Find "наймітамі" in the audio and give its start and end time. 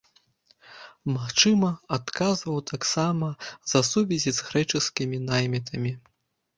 5.31-5.99